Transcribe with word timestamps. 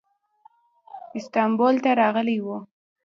استانبول 1.17 1.75
ته 1.83 1.89
راغلی 2.01 2.37
و. 2.45 2.47